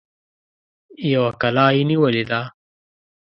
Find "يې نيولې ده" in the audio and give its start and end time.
1.75-2.41